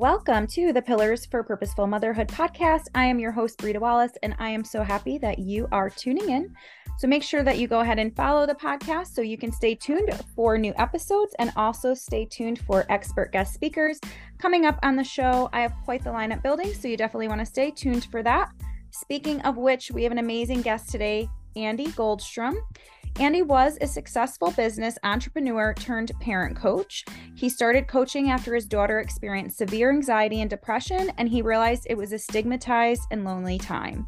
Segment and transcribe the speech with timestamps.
[0.00, 2.86] Welcome to the Pillars for Purposeful Motherhood podcast.
[2.94, 6.30] I am your host, Britta Wallace, and I am so happy that you are tuning
[6.30, 6.56] in.
[6.96, 9.74] So make sure that you go ahead and follow the podcast so you can stay
[9.74, 14.00] tuned for new episodes and also stay tuned for expert guest speakers
[14.38, 15.50] coming up on the show.
[15.52, 18.48] I have quite the lineup building, so you definitely want to stay tuned for that.
[18.92, 22.54] Speaking of which, we have an amazing guest today, Andy Goldstrom.
[23.18, 27.04] Andy was a successful business entrepreneur turned parent coach.
[27.34, 31.98] He started coaching after his daughter experienced severe anxiety and depression, and he realized it
[31.98, 34.06] was a stigmatized and lonely time.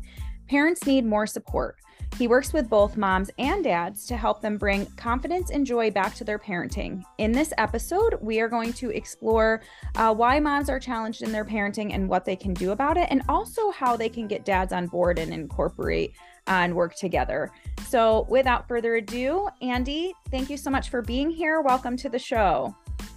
[0.49, 1.77] Parents need more support.
[2.19, 6.15] He works with both moms and dads to help them bring confidence and joy back
[6.17, 7.03] to their parenting.
[7.17, 9.63] In this episode, we are going to explore
[9.95, 13.09] uh, why moms are challenged in their parenting and what they can do about it,
[13.11, 16.15] and also how they can get dads on board and incorporate
[16.47, 17.51] and work together.
[17.89, 21.61] So, without further ado, Andy, thank you so much for being here.
[21.61, 22.75] Welcome to the show.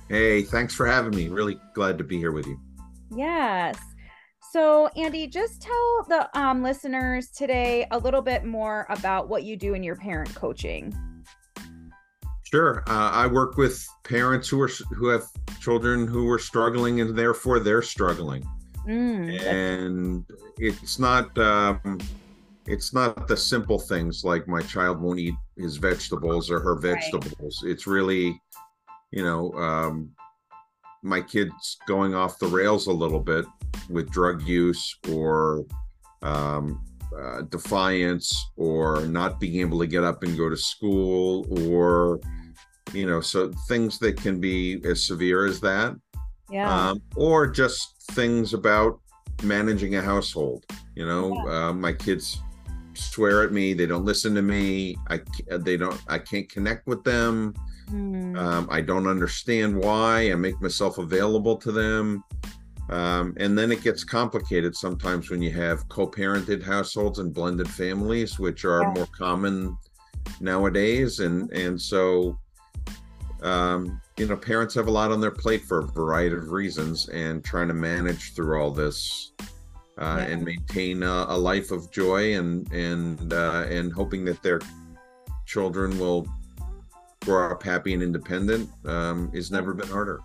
[0.09, 1.29] Hey, thanks for having me.
[1.29, 2.59] Really glad to be here with you.
[3.15, 3.77] Yes.
[4.51, 9.57] So, Andy, just tell the um, listeners today a little bit more about what you
[9.57, 10.95] do in your parent coaching.
[12.43, 12.83] Sure.
[12.87, 15.23] Uh, I work with parents who are who have
[15.59, 18.45] children who are struggling, and therefore they're struggling.
[18.87, 20.25] Mm, and
[20.57, 21.99] it's not um,
[22.67, 27.61] it's not the simple things like my child won't eat his vegetables or her vegetables.
[27.63, 27.71] Right.
[27.71, 28.41] It's really,
[29.11, 30.11] you know, um,
[31.03, 33.45] my kids going off the rails a little bit
[33.89, 35.65] with drug use or
[36.23, 36.83] um,
[37.15, 42.19] uh, defiance or not being able to get up and go to school or
[42.93, 45.95] you know so things that can be as severe as that
[46.49, 48.99] yeah um, or just things about
[49.43, 51.67] managing a household you know yeah.
[51.67, 52.41] uh, my kids
[52.97, 55.19] swear at me they don't listen to me i
[55.57, 57.53] they don't i can't connect with them
[57.89, 58.37] mm.
[58.37, 62.23] um, i don't understand why i make myself available to them
[62.89, 68.39] um, and then it gets complicated sometimes when you have co-parented households and blended families
[68.39, 68.93] which are yeah.
[68.93, 69.77] more common
[70.39, 72.37] nowadays and and so
[73.41, 77.09] um, you know parents have a lot on their plate for a variety of reasons
[77.09, 79.45] and trying to manage through all this uh,
[79.97, 80.17] yeah.
[80.19, 84.59] and maintain a, a, life of joy and and uh, and hoping that their
[85.45, 86.27] children will
[87.21, 90.21] grow up happy and independent um, is never been harder.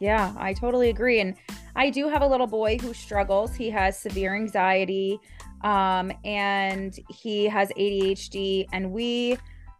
[0.00, 1.20] Yeah, I totally agree.
[1.20, 1.34] And
[1.76, 3.54] I do have a little boy who struggles.
[3.54, 5.20] He has severe anxiety
[5.62, 8.66] um, and he has ADHD.
[8.72, 9.36] And we,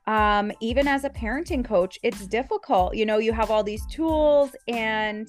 [0.07, 2.95] um, even as a parenting coach, it's difficult.
[2.95, 5.27] You know, you have all these tools and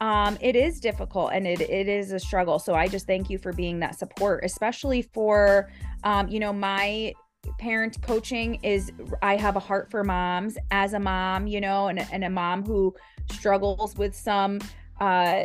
[0.00, 2.58] um, it is difficult and it, it is a struggle.
[2.58, 5.70] So I just thank you for being that support, especially for,
[6.04, 7.14] um, you know, my
[7.58, 12.00] parent coaching is I have a heart for moms as a mom, you know, and,
[12.12, 12.94] and a mom who
[13.30, 14.60] struggles with some,
[15.00, 15.42] uh,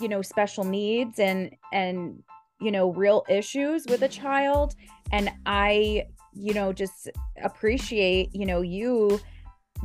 [0.00, 2.22] you know, special needs and, and,
[2.60, 4.74] you know, real issues with a child.
[5.12, 7.10] And I, you know, just
[7.42, 9.20] appreciate, you know, you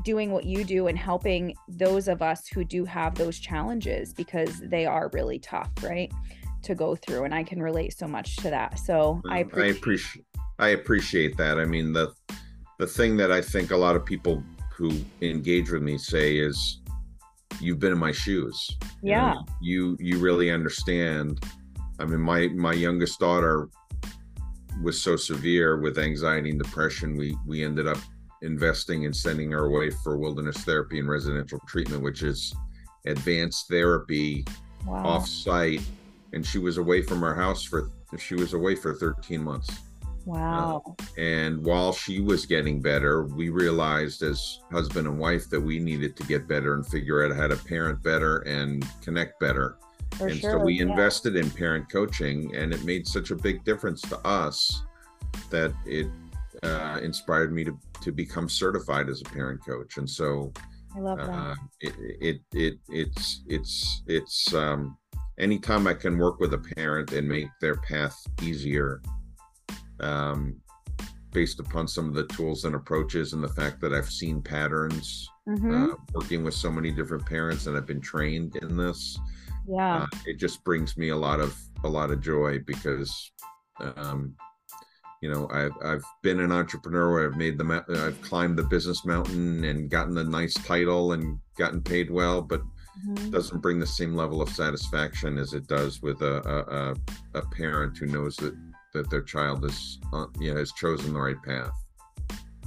[0.03, 4.59] doing what you do and helping those of us who do have those challenges because
[4.59, 6.11] they are really tough, right?
[6.63, 7.23] To go through.
[7.25, 8.79] And I can relate so much to that.
[8.79, 10.25] So I appreciate, I appreciate
[10.59, 11.59] I appreciate that.
[11.59, 12.13] I mean the
[12.79, 14.43] the thing that I think a lot of people
[14.75, 16.79] who engage with me say is
[17.59, 18.77] you've been in my shoes.
[19.01, 19.35] Yeah.
[19.61, 21.43] You you, you really understand.
[21.99, 23.69] I mean my my youngest daughter
[24.81, 27.99] was so severe with anxiety and depression we we ended up
[28.43, 32.53] investing and sending her away for wilderness therapy and residential treatment, which is
[33.05, 34.45] advanced therapy
[34.85, 35.05] wow.
[35.05, 35.81] off site.
[36.33, 37.89] And she was away from our house for
[38.19, 39.69] she was away for 13 months.
[40.25, 40.83] Wow.
[40.85, 45.79] Uh, and while she was getting better, we realized as husband and wife that we
[45.79, 49.77] needed to get better and figure out how to parent better and connect better.
[50.11, 50.83] For and sure, so we yeah.
[50.83, 54.83] invested in parent coaching, and it made such a big difference to us
[55.49, 56.07] that it
[56.63, 59.97] uh, inspired me to to become certified as a parent coach.
[59.97, 60.51] And so
[60.95, 61.29] I love that.
[61.29, 64.97] Uh, it, it, it, it's, it's, it's, um,
[65.39, 69.01] anytime I can work with a parent and make their path easier,
[70.01, 70.59] um,
[71.31, 75.27] based upon some of the tools and approaches and the fact that I've seen patterns
[75.47, 75.91] mm-hmm.
[75.91, 79.17] uh, working with so many different parents and I've been trained in this.
[79.65, 80.03] Yeah.
[80.03, 83.31] Uh, it just brings me a lot of, a lot of joy because,
[83.95, 84.35] um,
[85.23, 89.63] you know i've i've been an entrepreneur i've made the i've climbed the business mountain
[89.63, 92.61] and gotten a nice title and gotten paid well but
[93.07, 93.29] mm-hmm.
[93.29, 96.95] doesn't bring the same level of satisfaction as it does with a
[97.33, 98.53] a, a parent who knows that
[98.93, 101.71] that their child is uh, you know has chosen the right path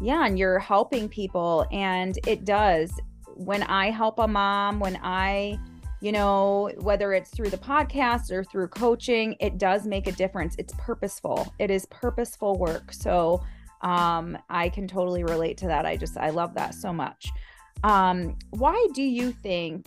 [0.01, 2.91] yeah and you're helping people and it does
[3.35, 5.59] when i help a mom when i
[6.01, 10.55] you know, whether it's through the podcast or through coaching, it does make a difference.
[10.59, 11.53] It's purposeful.
[11.59, 12.93] It is purposeful work.
[12.93, 13.43] So
[13.83, 15.87] um, I can totally relate to that.
[15.87, 17.29] I just, I love that so much.
[17.83, 19.87] Um, why do you think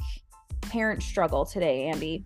[0.61, 2.25] parents struggle today, Andy?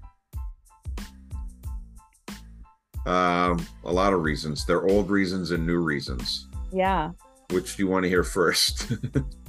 [3.05, 4.65] Um, a lot of reasons.
[4.65, 6.47] They're old reasons and new reasons.
[6.71, 7.11] Yeah.
[7.49, 8.93] Which do you want to hear first?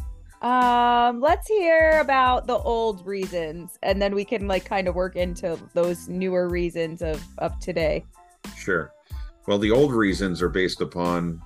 [0.45, 5.17] um, let's hear about the old reasons and then we can like kind of work
[5.17, 8.05] into those newer reasons of of today.
[8.55, 8.93] Sure.
[9.47, 11.41] Well, the old reasons are based upon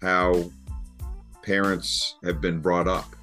[0.00, 0.50] how
[1.42, 3.14] parents have been brought up.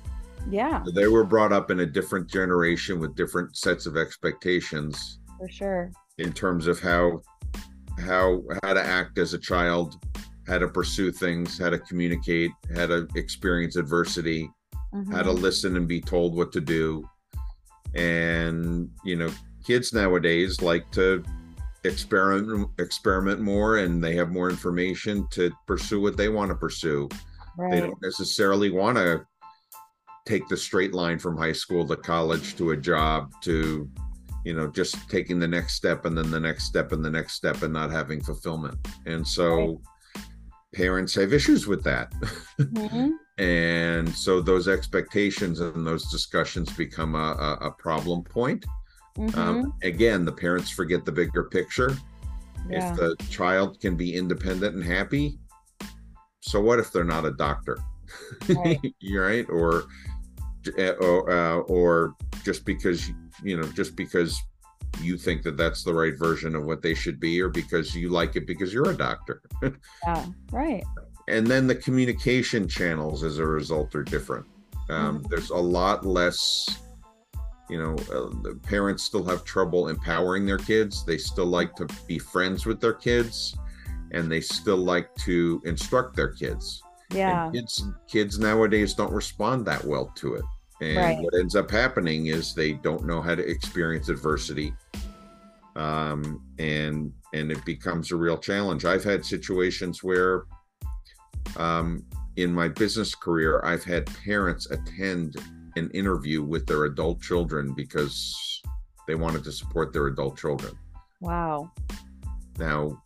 [0.49, 0.85] Yeah.
[0.95, 5.19] They were brought up in a different generation with different sets of expectations.
[5.37, 5.91] For sure.
[6.17, 7.21] In terms of how
[7.99, 10.01] how how to act as a child,
[10.47, 14.49] how to pursue things, how to communicate, how to experience adversity,
[14.93, 15.11] mm-hmm.
[15.11, 15.41] how to mm-hmm.
[15.41, 17.07] listen and be told what to do.
[17.95, 19.31] And you know,
[19.65, 21.23] kids nowadays like to
[21.83, 27.09] experiment experiment more and they have more information to pursue what they want to pursue.
[27.57, 27.71] Right.
[27.71, 29.25] They don't necessarily want to
[30.25, 33.89] take the straight line from high school to college to a job to
[34.45, 37.33] you know just taking the next step and then the next step and the next
[37.33, 39.81] step and not having fulfillment and so
[40.15, 40.25] right.
[40.73, 42.11] parents have issues with that
[42.59, 43.09] mm-hmm.
[43.39, 48.65] And so those expectations and those discussions become a, a, problem point
[49.17, 49.39] um, mm-hmm.
[49.39, 51.95] um, again the parents forget the bigger picture
[52.69, 52.91] yeah.
[52.91, 55.39] if the child can be independent and happy
[56.41, 57.77] so what if they're not a doctor
[58.49, 58.79] right,
[59.13, 59.49] right?
[59.49, 59.85] or
[60.77, 63.09] uh, or, uh, or just because
[63.41, 64.37] you know just because
[65.01, 68.09] you think that that's the right version of what they should be or because you
[68.09, 69.41] like it because you're a doctor
[70.03, 70.83] yeah right
[71.29, 74.45] and then the communication channels as a result are different
[74.89, 75.27] um, mm-hmm.
[75.29, 76.67] there's a lot less
[77.69, 81.87] you know uh, the parents still have trouble empowering their kids they still like to
[82.07, 83.55] be friends with their kids
[84.11, 86.81] and they still like to instruct their kids
[87.11, 90.43] yeah and kids kids nowadays don't respond that well to it
[90.81, 91.19] and right.
[91.19, 94.73] what ends up happening is they don't know how to experience adversity.
[95.75, 98.85] Um, and and it becomes a real challenge.
[98.85, 100.43] I've had situations where
[101.57, 102.05] um,
[102.35, 105.35] in my business career, I've had parents attend
[105.75, 108.61] an interview with their adult children because
[109.07, 110.73] they wanted to support their adult children.
[111.21, 111.71] Wow.
[112.57, 113.01] Now,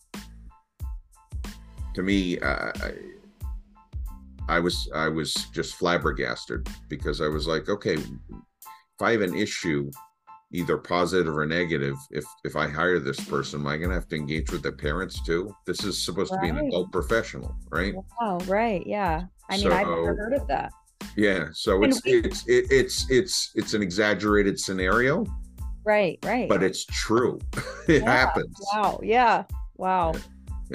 [1.94, 2.72] to me, uh,
[4.50, 9.36] I was I was just flabbergasted because I was like, okay, if I have an
[9.36, 9.90] issue,
[10.54, 14.08] either positive or negative, if if I hire this person, am I going to have
[14.10, 15.54] to engage with the parents too?
[15.66, 16.48] This is supposed right.
[16.48, 17.94] to be an adult professional, right?
[18.22, 19.24] Oh, right, yeah.
[19.50, 20.72] I mean, so, I've never heard of that.
[21.18, 25.26] Yeah, so it's we, it's it, it's it's it's an exaggerated scenario.
[25.84, 26.48] Right, right.
[26.48, 27.40] But it's true.
[27.88, 28.12] it yeah.
[28.12, 28.58] happens.
[28.74, 29.00] Wow.
[29.04, 29.44] Yeah.
[29.76, 30.14] Wow.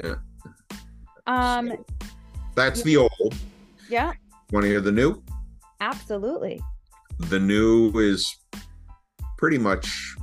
[0.03, 0.15] Yeah.
[1.27, 1.57] yeah.
[1.57, 1.69] Um.
[1.69, 1.85] So
[2.53, 3.35] that's the old.
[3.89, 4.13] Yeah.
[4.51, 5.21] Want to hear the new?
[5.79, 6.61] Absolutely.
[7.19, 8.37] The new is
[9.39, 10.15] pretty much,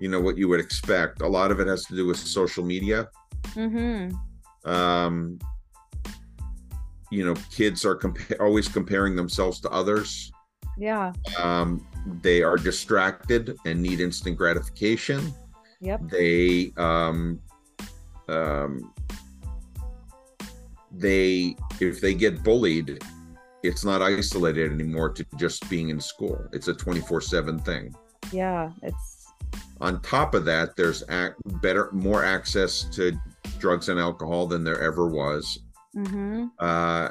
[0.00, 1.22] you know, what you would expect.
[1.22, 3.08] A lot of it has to do with social media.
[3.54, 4.68] Mm-hmm.
[4.68, 5.38] Um,
[7.12, 10.32] you know, kids are compa- always comparing themselves to others.
[10.76, 11.12] Yeah.
[11.40, 11.86] Um,
[12.20, 15.32] they are distracted and need instant gratification.
[15.80, 16.00] Yep.
[16.10, 17.40] They um,
[18.28, 18.92] um,
[20.90, 23.00] they if they get bullied
[23.62, 27.94] it's not isolated anymore to just being in school it's a 24/7 thing
[28.32, 29.32] yeah it's
[29.80, 33.12] on top of that there's ac- better more access to
[33.58, 35.60] drugs and alcohol than there ever was
[35.96, 36.46] mm-hmm.
[36.58, 37.08] uh,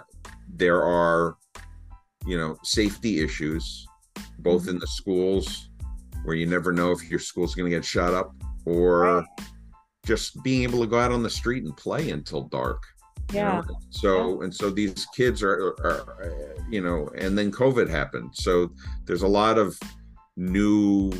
[0.55, 1.37] there are
[2.25, 3.85] you know safety issues
[4.39, 4.71] both mm-hmm.
[4.71, 5.69] in the schools
[6.23, 8.35] where you never know if your school's going to get shut up
[8.65, 9.25] or right.
[10.05, 12.83] just being able to go out on the street and play until dark
[13.33, 13.61] yeah.
[13.61, 13.79] You know?
[13.89, 14.43] So yeah.
[14.45, 18.31] and so these kids are, are, you know, and then COVID happened.
[18.33, 18.71] So
[19.05, 19.77] there's a lot of
[20.35, 21.11] new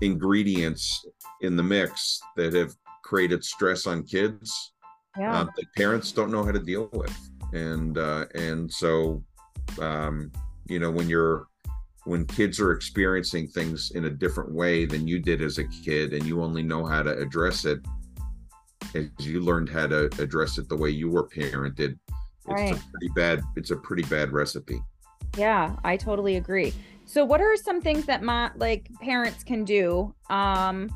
[0.00, 1.04] ingredients
[1.40, 4.72] in the mix that have created stress on kids
[5.18, 5.40] yeah.
[5.40, 7.16] uh, that parents don't know how to deal with.
[7.52, 9.24] And uh, and so
[9.80, 10.30] um,
[10.66, 11.46] you know when you're
[12.04, 16.14] when kids are experiencing things in a different way than you did as a kid
[16.14, 17.78] and you only know how to address it
[18.94, 22.72] as you learned how to address it the way you were parented it's right.
[22.72, 24.80] a pretty bad it's a pretty bad recipe
[25.36, 26.72] yeah i totally agree
[27.04, 30.90] so what are some things that my like parents can do um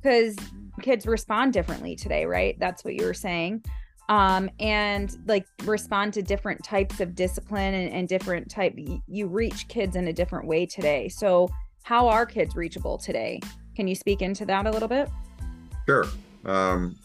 [0.00, 0.36] because
[0.80, 3.62] kids respond differently today right that's what you were saying
[4.08, 8.74] um and like respond to different types of discipline and, and different type
[9.06, 11.48] you reach kids in a different way today so
[11.82, 13.40] how are kids reachable today?
[13.74, 15.08] Can you speak into that a little bit?
[15.86, 16.06] Sure.
[16.44, 16.96] Um,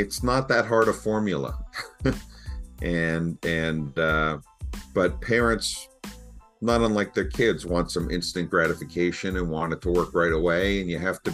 [0.00, 1.58] it's not that hard a formula,
[2.82, 4.38] and and uh,
[4.94, 5.88] but parents,
[6.60, 10.80] not unlike their kids, want some instant gratification and want it to work right away,
[10.80, 11.32] and you have to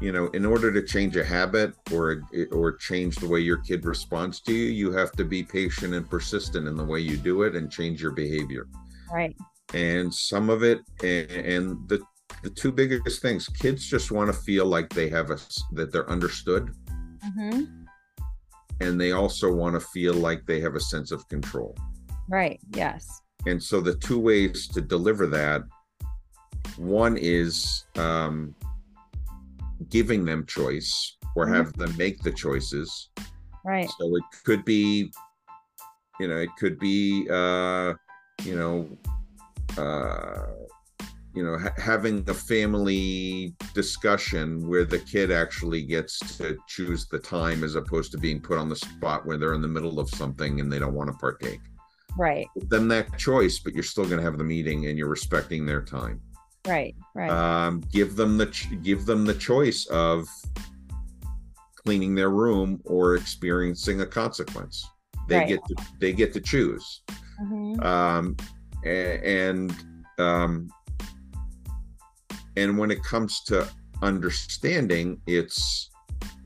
[0.00, 3.84] you know in order to change a habit or or change the way your kid
[3.84, 7.42] responds to you you have to be patient and persistent in the way you do
[7.42, 8.66] it and change your behavior.
[9.12, 9.36] Right.
[9.74, 12.00] And some of it and, and the
[12.42, 15.38] the two biggest things kids just want to feel like they have a
[15.72, 16.74] that they're understood.
[17.24, 17.79] Mm-hmm.
[18.80, 21.76] And they also want to feel like they have a sense of control
[22.28, 25.62] right yes and so the two ways to deliver that
[26.76, 28.54] one is um,
[29.88, 31.54] giving them choice or mm-hmm.
[31.54, 33.10] have them make the choices.
[33.64, 33.88] Right.
[33.98, 35.12] So it could be,
[36.18, 37.94] you know, it could be, uh,
[38.42, 38.88] you know,
[39.78, 40.46] uh,
[41.34, 47.18] you know, ha- having a family discussion where the kid actually gets to choose the
[47.18, 50.08] time as opposed to being put on the spot where they're in the middle of
[50.10, 51.60] something and they don't want to partake.
[52.18, 52.46] Right.
[52.58, 55.64] Give them that choice, but you're still going to have the meeting and you're respecting
[55.64, 56.20] their time.
[56.66, 57.30] Right, right.
[57.30, 58.46] Um, give them the
[58.82, 60.26] give them the choice of
[61.74, 64.86] cleaning their room or experiencing a consequence.
[65.26, 65.48] They right.
[65.48, 67.02] get to they get to choose.
[67.40, 67.80] Mm-hmm.
[67.82, 68.36] Um,
[68.84, 69.74] and
[70.18, 70.68] um,
[72.60, 73.68] and when it comes to
[74.02, 75.90] understanding, it's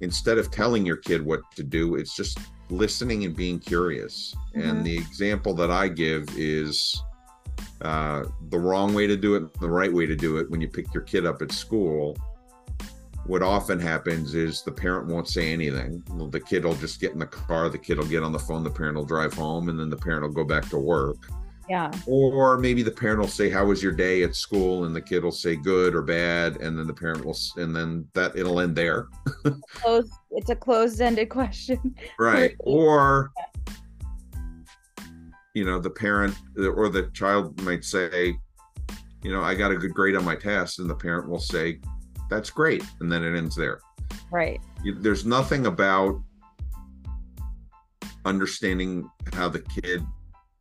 [0.01, 2.39] instead of telling your kid what to do, it's just
[2.71, 4.35] listening and being curious.
[4.55, 4.69] Mm-hmm.
[4.69, 7.03] And the example that I give is
[7.83, 10.69] uh, the wrong way to do it, the right way to do it when you
[10.69, 12.17] pick your kid up at school.
[13.27, 16.03] What often happens is the parent won't say anything.
[16.11, 18.39] Well, the kid will just get in the car, the kid will get on the
[18.39, 21.17] phone, the parent will drive home, and then the parent will go back to work.
[21.69, 21.91] Yeah.
[22.07, 25.25] Or maybe the parent will say, "How was your day at school?" and the kid
[25.25, 28.77] will say, "Good" or "bad," and then the parent will, and then that it'll end
[28.77, 29.09] there.
[30.31, 31.95] it's a closed-ended question.
[32.19, 32.55] Right.
[32.61, 33.33] Or
[35.55, 38.37] you know the parent or the child might say
[39.23, 41.81] you know i got a good grade on my test and the parent will say
[42.29, 43.79] that's great and then it ends there
[44.31, 44.61] right
[44.99, 46.21] there's nothing about
[48.25, 50.05] understanding how the kid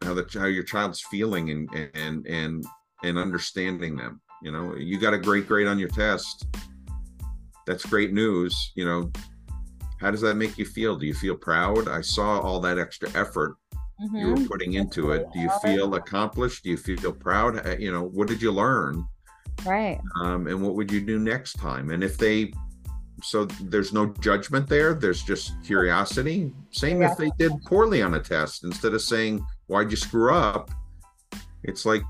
[0.04, 2.66] how the how your child's feeling and and and
[3.04, 4.76] and understanding them you know?
[4.76, 6.46] You got a great grade on your test.
[7.66, 9.12] That's great news you know?
[10.00, 10.98] How does that make you feel?
[10.98, 11.88] Do you feel proud?
[11.88, 13.56] I saw all that extra effort
[14.02, 14.16] mm-hmm.
[14.16, 14.46] you were mm-hmm.
[14.46, 15.28] putting into it.
[15.34, 16.64] Do you feel accomplished?
[16.64, 17.66] Do you feel proud?
[17.66, 19.06] Uh, you know what did you learn?
[19.66, 20.00] Right.
[20.20, 21.92] Um, and what would you do next time?
[21.92, 22.52] And if they
[23.22, 24.94] so there's no judgment there?
[24.94, 26.52] There's just curiosity?
[26.72, 27.12] Same yeah.
[27.12, 28.66] if they did poorly on a test.
[28.66, 30.70] Instead of saying why'd you screw up?
[31.64, 32.04] It's like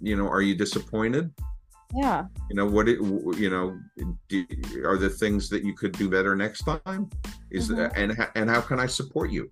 [0.00, 1.32] you know are you disappointed?
[1.94, 2.26] Yeah.
[2.48, 3.78] You know what it you know
[4.28, 4.46] do,
[4.84, 7.10] are the things that you could do better next time?
[7.50, 7.76] Is mm-hmm.
[7.76, 9.50] that, and and how can i support you?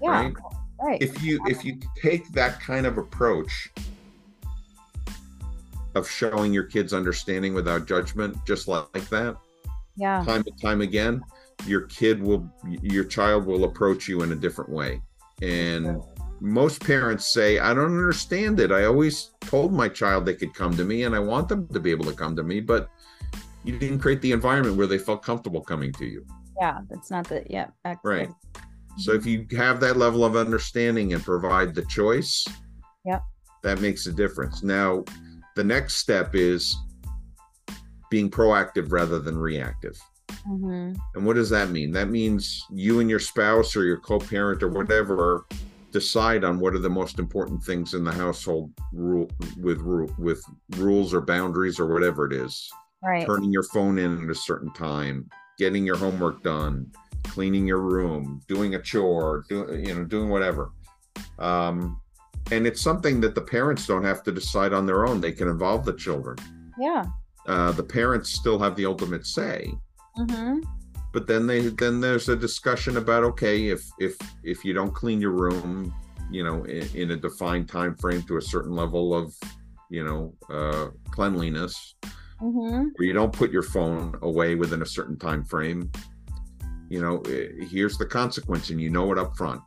[0.00, 0.34] Yeah right?
[0.80, 1.02] right.
[1.02, 3.70] If you if you take that kind of approach
[5.94, 9.36] of showing your kids understanding without judgment just like that
[9.94, 10.24] yeah.
[10.24, 11.22] time and time again
[11.66, 15.00] your kid will your child will approach you in a different way.
[15.40, 16.02] And
[16.42, 20.76] most parents say i don't understand it i always told my child they could come
[20.76, 22.90] to me and i want them to be able to come to me but
[23.64, 26.26] you didn't create the environment where they felt comfortable coming to you
[26.60, 27.66] yeah that's not the yeah
[28.02, 28.28] right
[28.98, 32.46] so if you have that level of understanding and provide the choice,
[33.04, 33.20] yeah,
[33.62, 34.62] that makes a difference.
[34.62, 35.04] Now,
[35.56, 36.76] the next step is
[38.10, 39.98] being proactive rather than reactive.
[40.46, 40.92] Mm-hmm.
[41.14, 41.92] And what does that mean?
[41.92, 45.46] That means you and your spouse or your co-parent or whatever
[45.92, 49.80] decide on what are the most important things in the household rule with
[50.18, 50.42] with
[50.76, 52.70] rules or boundaries or whatever it is.
[53.02, 53.26] Right.
[53.26, 56.90] Turning your phone in at a certain time, getting your homework done,
[57.24, 60.72] cleaning your room, doing a chore, doing you know, doing whatever.
[61.38, 62.00] Um,
[62.50, 65.20] and it's something that the parents don't have to decide on their own.
[65.20, 66.36] They can involve the children.
[66.78, 67.04] Yeah.
[67.46, 69.72] Uh, the parents still have the ultimate say.
[70.18, 70.60] Mm-hmm.
[71.12, 75.20] But then they then there's a discussion about okay if if if you don't clean
[75.20, 75.94] your room,
[76.30, 79.34] you know, in, in a defined time frame to a certain level of
[79.90, 81.94] you know uh, cleanliness,
[82.40, 82.88] mm-hmm.
[82.98, 85.90] or you don't put your phone away within a certain time frame,
[86.92, 89.62] you know eh, here's the consequence and you know it up front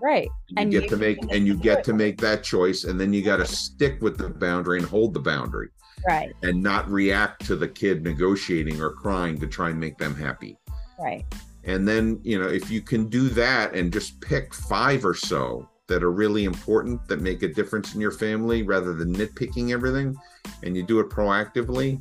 [0.00, 2.98] right you and get you to make and you get to make that choice and
[2.98, 5.68] then you got to stick with the boundary and hold the boundary
[6.06, 6.32] right.
[6.42, 10.56] and not react to the kid negotiating or crying to try and make them happy.
[10.98, 11.24] Right.
[11.64, 15.68] And then you know if you can do that and just pick five or so
[15.86, 20.16] that are really important that make a difference in your family rather than nitpicking everything
[20.62, 22.00] and you do it proactively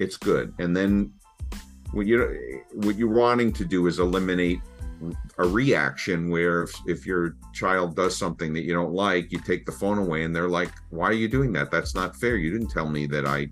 [0.00, 0.52] it's good.
[0.58, 1.12] And then
[1.92, 2.36] what you're
[2.72, 4.60] what you're wanting to do is eliminate
[5.38, 9.64] a reaction where if, if your child does something that you don't like you take
[9.66, 11.70] the phone away and they're like why are you doing that?
[11.70, 12.36] That's not fair.
[12.36, 13.48] You didn't tell me that i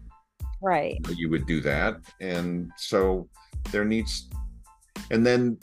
[0.60, 0.98] right.
[1.16, 1.96] you would do that.
[2.20, 3.28] And so
[3.70, 4.28] there needs
[5.10, 5.58] and then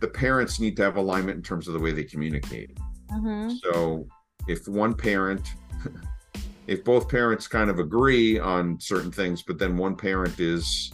[0.00, 2.76] the parents need to have alignment in terms of the way they communicate.
[3.10, 3.50] Mm-hmm.
[3.62, 4.06] so
[4.48, 5.54] if one parent
[6.66, 10.90] if both parents kind of agree on certain things but then one parent is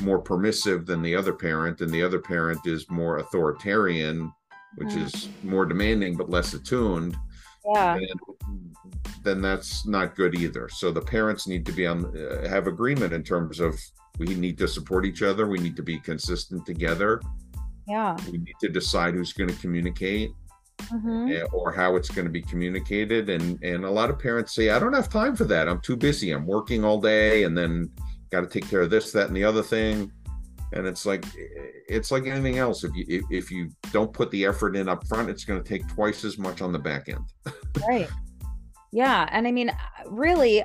[0.00, 4.32] more permissive than the other parent and the other parent is more authoritarian
[4.76, 5.04] which mm.
[5.04, 7.16] is more demanding but less attuned
[7.64, 7.98] yeah.
[7.98, 8.74] then,
[9.22, 10.68] then that's not good either.
[10.68, 13.78] So the parents need to be on uh, have agreement in terms of
[14.18, 17.20] we need to support each other we need to be consistent together.
[17.86, 18.16] Yeah.
[18.30, 20.30] We need to decide who's going to communicate
[20.78, 21.32] mm-hmm.
[21.32, 24.70] Eh, or how it's going to be communicated and and a lot of parents say
[24.70, 25.68] i don't have time for that.
[25.68, 26.30] I'm too busy.
[26.30, 27.90] I'm working all day and then
[28.30, 30.12] got to take care of this, that, and the other thing.
[30.72, 31.24] And it's like
[31.88, 32.84] it's like anything else.
[32.84, 35.86] If you if you don't put the effort in up front, it's going to take
[35.88, 37.24] twice as much on the back end.
[37.88, 38.08] right.
[38.92, 39.72] Yeah, and I mean,
[40.06, 40.62] really,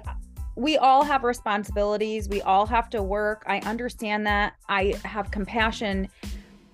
[0.55, 2.29] we all have responsibilities.
[2.29, 3.43] We all have to work.
[3.48, 4.53] I understand that.
[4.69, 6.07] I have compassion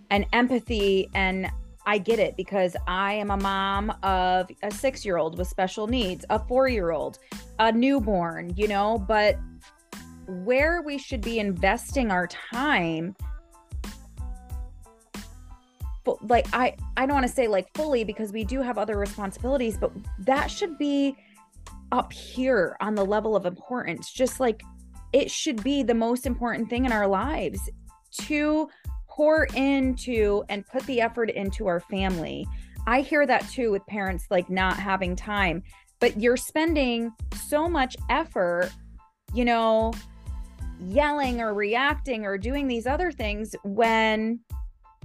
[0.10, 1.50] and empathy and
[1.86, 6.38] I get it because I am a mom of a 6-year-old with special needs, a
[6.38, 7.18] 4-year-old,
[7.58, 9.38] a newborn, you know, but
[10.32, 13.16] where we should be investing our time
[16.04, 18.98] but like i i don't want to say like fully because we do have other
[18.98, 21.16] responsibilities but that should be
[21.92, 24.64] up here on the level of importance just like
[25.14, 27.70] it should be the most important thing in our lives
[28.14, 28.70] to
[29.08, 32.48] pour into and put the effort into our family.
[32.88, 35.64] I hear that too with parents like not having time
[36.00, 37.12] but you're spending
[37.48, 38.72] so much effort
[39.36, 39.94] you know
[40.88, 44.40] yelling or reacting or doing these other things when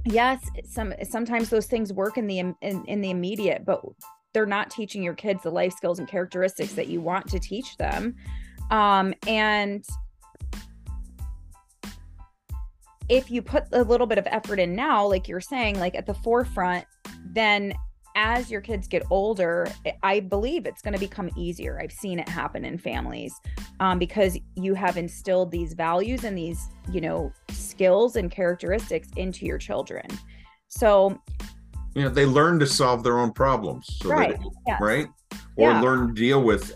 [0.04, 3.80] yes some sometimes those things work in the in, in the immediate but
[4.36, 7.74] they're not teaching your kids the life skills and characteristics that you want to teach
[7.78, 8.14] them.
[8.70, 9.82] Um and
[13.08, 16.04] if you put a little bit of effort in now like you're saying like at
[16.04, 16.84] the forefront
[17.24, 17.72] then
[18.16, 19.68] as your kids get older,
[20.02, 21.78] I believe it's going to become easier.
[21.78, 23.34] I've seen it happen in families
[23.78, 29.44] um, because you have instilled these values and these, you know, skills and characteristics into
[29.44, 30.06] your children.
[30.68, 31.20] So,
[31.94, 33.86] you know, they learn to solve their own problems.
[34.00, 34.38] So right.
[34.40, 34.80] That, yes.
[34.80, 35.06] Right.
[35.56, 35.80] Or yeah.
[35.82, 36.74] learn to deal with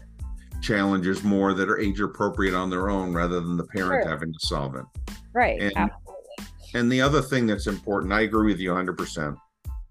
[0.61, 4.11] challenges more that are age appropriate on their own rather than the parent sure.
[4.11, 4.85] having to solve it.
[5.33, 5.59] Right.
[5.59, 6.47] And, Absolutely.
[6.75, 9.37] and the other thing that's important, I agree with you 100%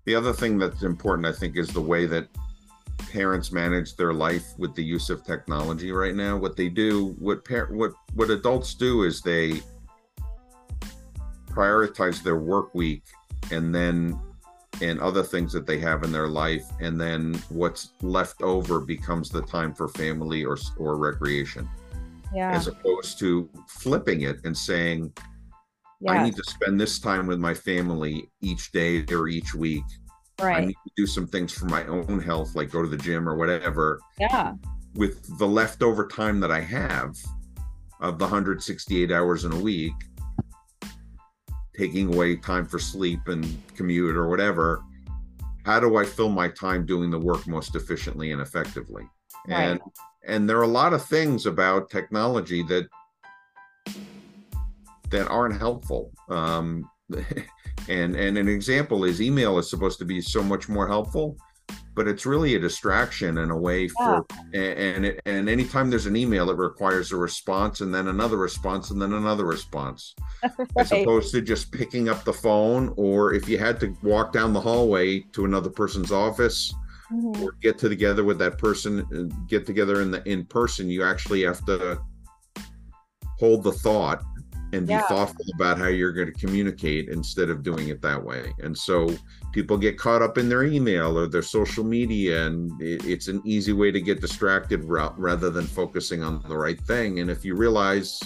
[0.09, 2.27] the other thing that's important, I think, is the way that
[3.11, 6.35] parents manage their life with the use of technology right now.
[6.35, 9.61] What they do, what par- what what adults do is they
[11.51, 13.03] prioritize their work week
[13.51, 14.19] and then
[14.81, 19.29] and other things that they have in their life and then what's left over becomes
[19.29, 21.69] the time for family or or recreation
[22.33, 22.51] yeah.
[22.51, 25.13] as opposed to flipping it and saying
[26.07, 29.83] i need to spend this time with my family each day or each week
[30.41, 30.63] right.
[30.63, 33.27] I need to do some things for my own health, like go to the gym
[33.27, 33.99] or whatever.
[34.19, 34.53] Yeah.
[34.95, 37.15] With the leftover time that I have
[38.01, 39.93] of the 168 hours in a week,
[41.77, 44.81] taking away time for sleep and commute or whatever,
[45.65, 49.03] how do I fill my time doing the work most efficiently and effectively?
[49.47, 49.63] Right.
[49.63, 49.81] And
[50.25, 52.87] and there are a lot of things about technology that
[55.09, 56.11] that aren't helpful.
[56.29, 56.89] Um,
[57.89, 61.37] and and an example is email is supposed to be so much more helpful
[61.95, 64.59] but it's really a distraction in a way for yeah.
[64.61, 69.01] and and anytime there's an email it requires a response and then another response and
[69.01, 70.67] then another response right.
[70.77, 74.53] as opposed to just picking up the phone or if you had to walk down
[74.53, 76.73] the hallway to another person's office
[77.11, 77.43] mm-hmm.
[77.43, 81.43] or get together with that person uh, get together in the in person you actually
[81.43, 81.99] have to
[83.39, 84.23] hold the thought
[84.73, 85.01] and be yeah.
[85.07, 88.53] thoughtful about how you're going to communicate instead of doing it that way.
[88.59, 89.09] And so
[89.51, 93.73] people get caught up in their email or their social media, and it's an easy
[93.73, 97.19] way to get distracted rather than focusing on the right thing.
[97.19, 98.19] And if you realize,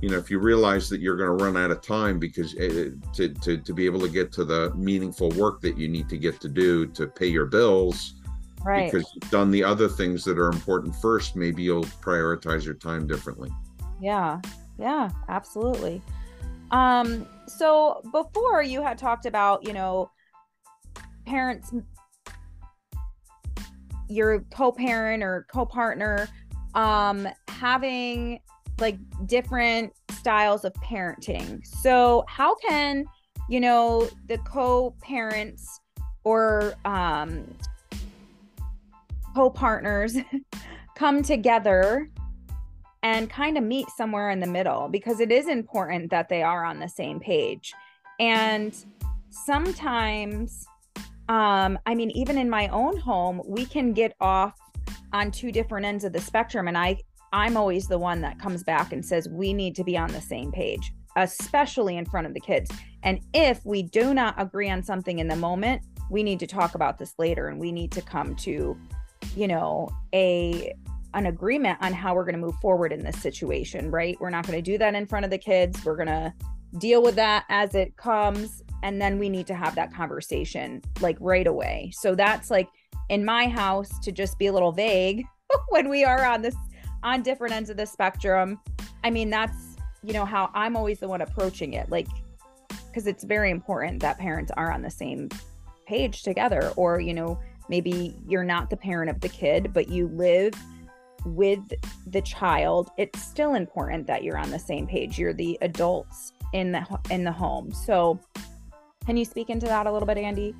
[0.00, 2.90] you know, if you realize that you're going to run out of time because eh,
[3.14, 6.18] to, to, to be able to get to the meaningful work that you need to
[6.18, 8.20] get to do to pay your bills,
[8.64, 8.92] right.
[8.92, 13.08] because you've done the other things that are important first, maybe you'll prioritize your time
[13.08, 13.50] differently.
[14.00, 14.40] Yeah,
[14.78, 16.02] yeah, absolutely.
[16.70, 20.10] Um, so before you had talked about, you know,
[21.26, 21.72] parents
[24.08, 26.28] your co-parent or co-partner
[26.74, 28.38] um having
[28.78, 33.04] like different styles of parenting so how can
[33.48, 35.80] you know the co-parents
[36.24, 37.44] or um
[39.34, 40.16] co-partners
[40.96, 42.08] come together
[43.06, 46.64] and kind of meet somewhere in the middle because it is important that they are
[46.64, 47.72] on the same page.
[48.18, 48.74] And
[49.30, 50.66] sometimes
[51.28, 54.54] um i mean even in my own home we can get off
[55.12, 56.96] on two different ends of the spectrum and i
[57.32, 60.20] i'm always the one that comes back and says we need to be on the
[60.20, 62.70] same page especially in front of the kids.
[63.02, 66.74] And if we do not agree on something in the moment we need to talk
[66.76, 68.78] about this later and we need to come to
[69.34, 70.72] you know a
[71.16, 74.16] an agreement on how we're going to move forward in this situation right?
[74.20, 75.84] We're not going to do that in front of the kids.
[75.84, 76.32] We're going to
[76.78, 81.16] deal with that as it comes and then we need to have that conversation like
[81.20, 81.90] right away.
[81.94, 82.68] So that's like
[83.08, 85.24] in my house to just be a little vague
[85.68, 86.56] when we are on this
[87.02, 88.60] on different ends of the spectrum
[89.04, 92.08] i mean that's you know how i'm always the one approaching it like
[92.88, 95.28] because it's very important that parents are on the same
[95.86, 100.08] page together or you know maybe you're not the parent of the kid but you
[100.08, 100.52] live
[101.26, 101.60] with
[102.06, 105.18] the child it's still important that you're on the same page.
[105.18, 107.72] You're the adults in the in the home.
[107.72, 108.20] So
[109.04, 110.54] can you speak into that a little bit andy?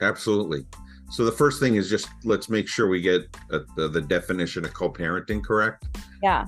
[0.00, 0.66] Absolutely.
[1.10, 4.64] So the first thing is just let's make sure we get uh, the, the, definition
[4.64, 5.84] of co-parenting correct.
[6.22, 6.46] Yeah.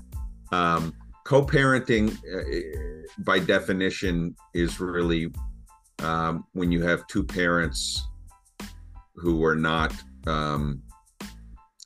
[0.52, 5.32] Um, co-parenting uh, by definition is really
[6.00, 8.06] um, when you have two parents
[9.14, 9.94] who are not
[10.26, 10.82] um,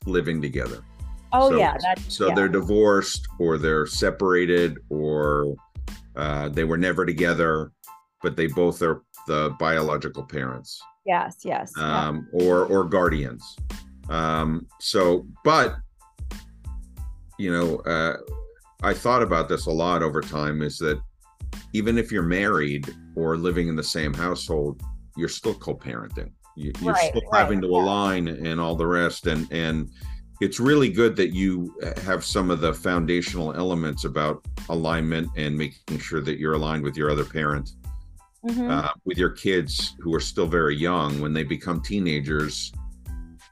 [0.05, 0.83] living together
[1.33, 2.35] oh so, yeah so yeah.
[2.35, 5.55] they're divorced or they're separated or
[6.15, 7.71] uh, they were never together
[8.21, 12.45] but they both are the biological parents yes yes um, yeah.
[12.45, 13.55] or or guardians
[14.09, 15.75] um, so but
[17.37, 18.17] you know uh,
[18.83, 20.99] i thought about this a lot over time is that
[21.73, 24.81] even if you're married or living in the same household
[25.15, 27.77] you're still co-parenting you, are right, still right, having to yeah.
[27.77, 29.89] align and all the rest and and
[30.41, 31.73] it's really good that you
[32.03, 36.95] have some of the foundational elements about alignment and making sure that you're aligned with
[36.95, 37.71] your other parent
[38.45, 38.69] mm-hmm.
[38.69, 42.71] uh, with your kids who are still very young when they become teenagers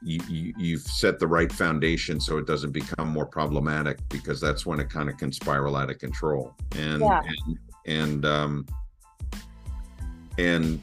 [0.00, 0.20] you,
[0.56, 4.78] you have set the right foundation so it doesn't become more problematic because that's when
[4.78, 7.20] it kind of can spiral out of control and yeah.
[7.26, 8.66] and and um
[10.38, 10.80] and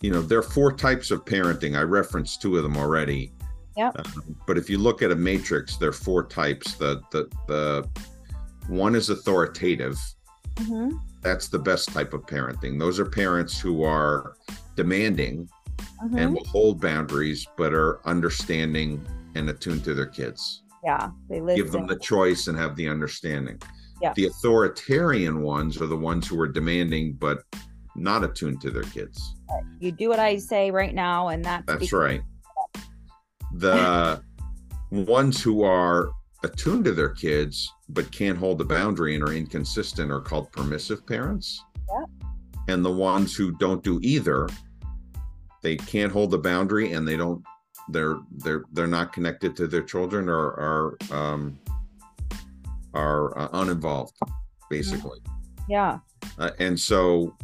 [0.00, 3.32] you know there are four types of parenting i referenced two of them already
[3.78, 6.74] yeah um, but if you look at a matrix there are four types.
[6.74, 7.88] The the the
[8.68, 9.96] one is authoritative.
[10.56, 10.96] Mm-hmm.
[11.22, 12.80] that's the best type of parenting.
[12.80, 14.34] Those are parents who are
[14.74, 15.48] demanding
[16.02, 16.18] mm-hmm.
[16.18, 20.62] and will hold boundaries but are understanding and attuned to their kids.
[20.84, 23.60] Yeah they give them the choice and have the understanding.
[24.02, 24.12] Yeah.
[24.14, 27.42] the authoritarian ones are the ones who are demanding but
[27.96, 29.34] not attuned to their kids.
[29.80, 32.22] You do what i say right now and that's that's right
[33.58, 34.22] the
[34.90, 36.10] ones who are
[36.44, 41.06] attuned to their kids but can't hold the boundary and are inconsistent are called permissive
[41.06, 41.62] parents.
[41.88, 42.04] Yeah.
[42.68, 44.48] And the ones who don't do either,
[45.62, 47.42] they can't hold the boundary and they don't
[47.90, 51.58] they're they're they're not connected to their children or are um
[52.94, 54.14] are uh, uninvolved
[54.70, 55.20] basically.
[55.68, 55.98] Yeah.
[56.38, 57.34] Uh, and so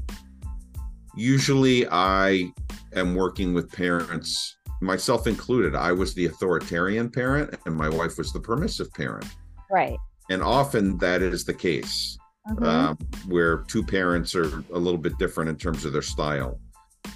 [1.16, 2.52] usually I
[2.94, 8.32] am working with parents myself included, I was the authoritarian parent and my wife was
[8.32, 9.26] the permissive parent.
[9.70, 9.98] Right.
[10.30, 12.64] And often that is the case mm-hmm.
[12.64, 16.60] um, where two parents are a little bit different in terms of their style.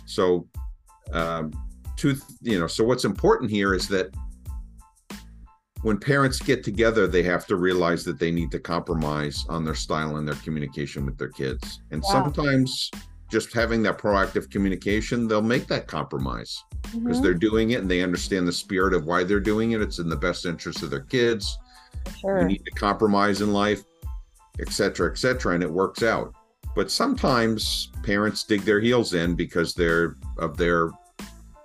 [0.06, 0.46] So,
[1.12, 1.52] um,
[1.96, 4.14] two, you know, so what's important here is that
[5.82, 9.74] when parents get together, they have to realize that they need to compromise on their
[9.74, 11.80] style and their communication with their kids.
[11.90, 12.12] And yeah.
[12.12, 12.90] sometimes
[13.30, 17.22] just having that proactive communication, they'll make that compromise because mm-hmm.
[17.22, 19.80] they're doing it and they understand the spirit of why they're doing it.
[19.80, 21.58] It's in the best interest of their kids.
[22.20, 22.40] Sure.
[22.40, 23.82] You need to compromise in life,
[24.60, 26.34] etc., etc., and it works out.
[26.74, 30.90] But sometimes parents dig their heels in because they're of their,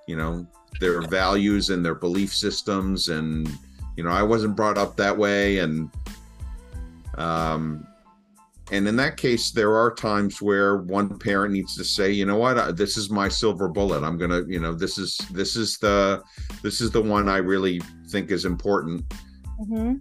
[0.07, 0.47] you know,
[0.79, 3.47] their values and their belief systems, and
[3.95, 5.89] you know, I wasn't brought up that way, and
[7.15, 7.86] um,
[8.71, 12.38] and in that case there are times where one parent needs to say you know
[12.38, 16.21] what this is my silver bullet i'm gonna you know this is this is the
[16.62, 19.04] this is the one i really think is important
[19.60, 19.95] mm-hmm.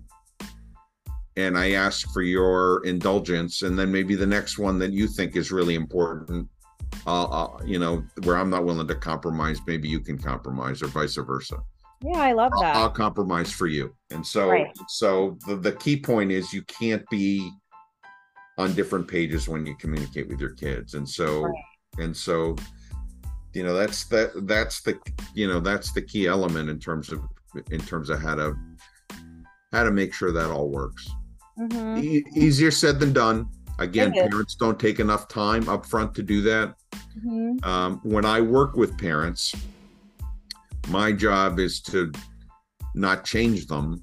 [1.36, 5.36] and i ask for your indulgence and then maybe the next one that you think
[5.36, 6.48] is really important
[7.06, 10.86] uh, uh, you know where i'm not willing to compromise maybe you can compromise or
[10.88, 11.56] vice versa
[12.04, 12.74] Yeah, I love that.
[12.74, 13.94] I'll, I'll compromise for you.
[14.10, 14.66] And so, right.
[14.88, 17.48] so the, the key point is you can't be
[18.58, 20.94] on different pages when you communicate with your kids.
[20.94, 21.54] And so, right.
[21.98, 22.56] and so,
[23.54, 24.98] you know, that's that, that's the,
[25.34, 27.20] you know, that's the key element in terms of,
[27.70, 28.54] in terms of how to,
[29.72, 31.08] how to make sure that all works.
[31.58, 32.04] Mm-hmm.
[32.04, 33.48] E- easier said than done.
[33.78, 36.74] Again, parents don't take enough time up front to do that.
[37.18, 37.68] Mm-hmm.
[37.68, 39.54] Um, when I work with parents,
[40.88, 42.12] my job is to
[42.94, 44.02] not change them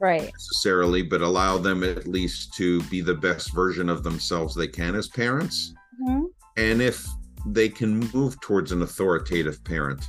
[0.00, 0.30] right.
[0.32, 4.94] necessarily but allow them at least to be the best version of themselves they can
[4.94, 5.72] as parents.
[6.02, 6.24] Mm-hmm.
[6.58, 7.06] and if
[7.46, 10.04] they can move towards an authoritative parent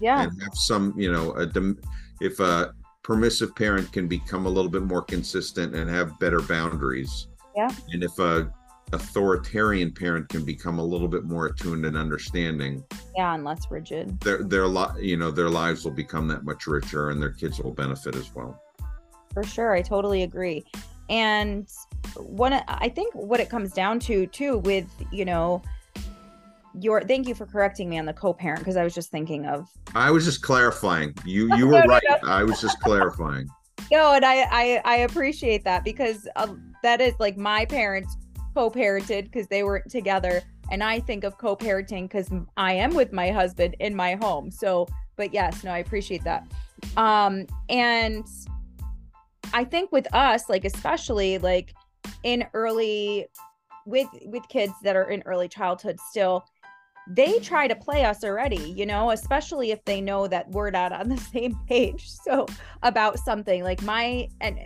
[0.00, 0.22] yeah.
[0.22, 1.74] and have some you know a
[2.20, 7.28] if a permissive parent can become a little bit more consistent and have better boundaries.
[7.56, 7.70] Yeah.
[7.88, 8.52] And if a
[8.92, 12.84] authoritarian parent can become a little bit more attuned and understanding.
[13.16, 14.20] Yeah and less rigid.
[14.20, 14.66] Their their
[15.00, 18.34] you know their lives will become that much richer and their kids will benefit as
[18.34, 18.60] well
[19.32, 20.64] for sure i totally agree.
[21.08, 21.68] And
[22.16, 25.62] one i think what it comes down to too with you know
[26.78, 29.68] your thank you for correcting me on the co-parent because i was just thinking of
[29.94, 31.14] i was just clarifying.
[31.24, 32.02] You you were no, right.
[32.08, 32.28] no, no.
[32.32, 33.48] i was just clarifying.
[33.90, 38.16] No and I, I i appreciate that because um, that is like my parents
[38.54, 43.32] co-parented because they weren't together and i think of co-parenting because i am with my
[43.32, 44.50] husband in my home.
[44.52, 46.46] So but yes no i appreciate that.
[46.96, 48.24] Um and
[49.52, 51.74] i think with us like especially like
[52.22, 53.26] in early
[53.86, 56.44] with with kids that are in early childhood still
[57.08, 60.92] they try to play us already you know especially if they know that we're not
[60.92, 62.46] on the same page so
[62.82, 64.58] about something like my and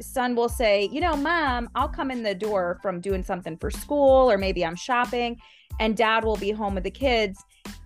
[0.00, 3.70] son will say, you know, mom, I'll come in the door from doing something for
[3.70, 5.40] school or maybe I'm shopping
[5.80, 7.44] and dad will be home with the kids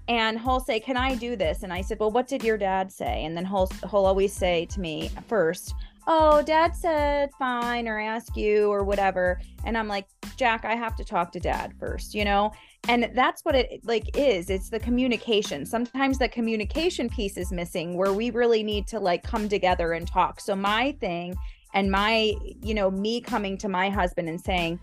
[0.08, 2.90] and he'll say, "Can I do this?" And I said, "Well, what did your dad
[2.90, 5.74] say?" And then he'll he'll always say to me first,
[6.08, 10.96] "Oh, dad said fine or ask you or whatever." And I'm like, "Jack, I have
[10.96, 12.52] to talk to dad first, you know?"
[12.88, 14.50] And that's what it like is.
[14.50, 15.64] It's the communication.
[15.66, 20.08] Sometimes the communication piece is missing where we really need to like come together and
[20.08, 20.40] talk.
[20.40, 21.36] So my thing
[21.74, 24.78] and my you know me coming to my husband and saying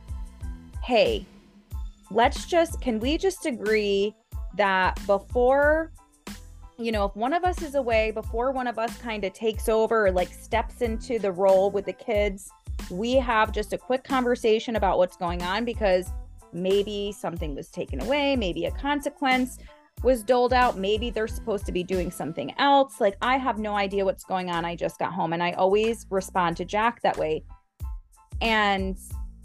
[0.84, 1.26] hey
[2.12, 4.14] let's just can we just agree
[4.56, 5.92] that before
[6.78, 9.70] you know if one of us is away before one of us kind of takes
[9.70, 12.50] over or like steps into the role with the kids
[12.92, 16.12] we have just a quick conversation about what's going on because
[16.52, 19.58] maybe something was taken away maybe a consequence
[20.04, 20.78] was doled out.
[20.78, 23.00] Maybe they're supposed to be doing something else.
[23.00, 24.66] Like, I have no idea what's going on.
[24.66, 25.34] I just got home.
[25.34, 27.44] And I always respond to Jack that way.
[28.42, 28.98] And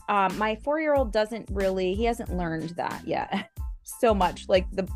[0.08, 3.50] um, my four year old doesn't really, he hasn't learned that yet
[3.82, 4.88] so much, like the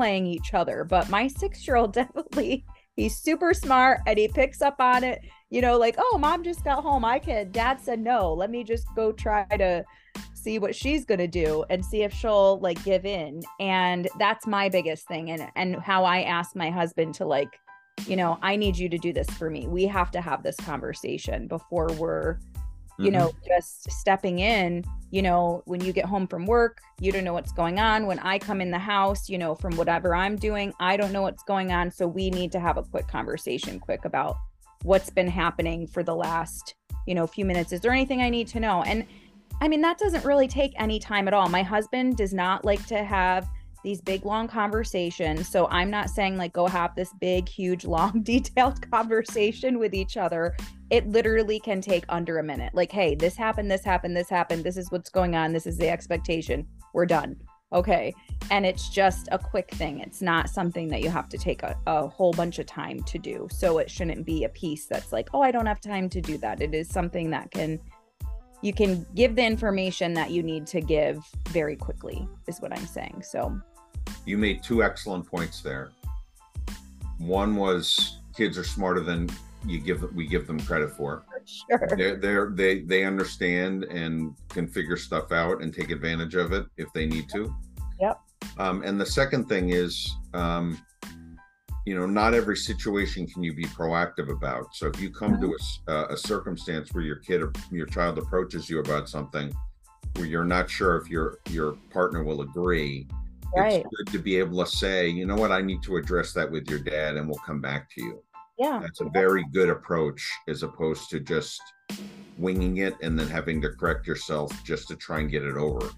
[0.00, 0.82] playing each other.
[0.82, 2.64] But my six year old definitely,
[2.96, 5.20] he's super smart and he picks up on it.
[5.50, 7.04] You know, like, oh, mom just got home.
[7.04, 7.52] I can.
[7.52, 8.32] Dad said no.
[8.32, 9.84] Let me just go try to
[10.32, 14.46] see what she's going to do and see if she'll like give in and that's
[14.46, 17.60] my biggest thing and and how i ask my husband to like
[18.06, 20.56] you know i need you to do this for me we have to have this
[20.56, 22.38] conversation before we're
[23.00, 23.18] you mm-hmm.
[23.18, 27.32] know just stepping in you know when you get home from work you don't know
[27.32, 30.72] what's going on when i come in the house you know from whatever i'm doing
[30.80, 34.04] i don't know what's going on so we need to have a quick conversation quick
[34.04, 34.36] about
[34.82, 36.74] what's been happening for the last
[37.06, 39.06] you know few minutes is there anything i need to know and
[39.60, 41.48] I mean, that doesn't really take any time at all.
[41.48, 43.46] My husband does not like to have
[43.84, 45.48] these big long conversations.
[45.48, 50.16] So I'm not saying like go have this big, huge, long, detailed conversation with each
[50.16, 50.56] other.
[50.90, 52.74] It literally can take under a minute.
[52.74, 54.64] Like, hey, this happened, this happened, this happened.
[54.64, 55.52] This is what's going on.
[55.52, 56.66] This is the expectation.
[56.92, 57.36] We're done.
[57.72, 58.12] Okay.
[58.50, 60.00] And it's just a quick thing.
[60.00, 63.18] It's not something that you have to take a, a whole bunch of time to
[63.18, 63.46] do.
[63.52, 66.36] So it shouldn't be a piece that's like, oh, I don't have time to do
[66.38, 66.60] that.
[66.60, 67.78] It is something that can
[68.62, 72.86] you can give the information that you need to give very quickly is what i'm
[72.86, 73.58] saying so
[74.26, 75.90] you made two excellent points there.
[77.18, 79.28] One was kids are smarter than
[79.66, 81.24] you give we give them credit for.
[81.44, 81.88] Sure.
[81.96, 86.66] They're, they're they they understand and can figure stuff out and take advantage of it
[86.76, 87.54] if they need to.
[88.00, 88.20] Yep.
[88.58, 90.80] Um, and the second thing is um,
[91.86, 94.74] you know not every situation can you be proactive about.
[94.74, 95.92] So if you come to mm-hmm.
[95.92, 99.52] a, a circumstance where your kid or your child approaches you about something
[100.16, 103.06] where you're not sure if your your partner will agree
[103.56, 103.84] right.
[103.84, 106.50] it's good to be able to say you know what i need to address that
[106.50, 108.22] with your dad and we'll come back to you
[108.58, 111.60] yeah that's a very good approach as opposed to just
[112.38, 115.90] winging it and then having to correct yourself just to try and get it over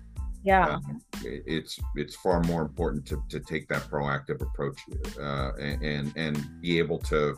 [0.44, 0.74] Yeah.
[0.74, 4.80] Um, it's it's far more important to to take that proactive approach
[5.20, 7.36] uh, and and and be able to